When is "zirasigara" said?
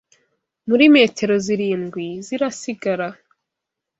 2.25-3.07